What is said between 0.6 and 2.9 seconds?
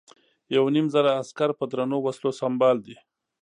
نیم زره عسکر په درنو وسلو سمبال